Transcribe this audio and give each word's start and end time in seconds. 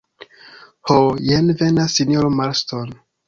Ho, 0.91 0.95
jen 1.27 1.53
venas 1.61 1.99
sinjoro 1.99 2.35
Marston. 2.41 2.97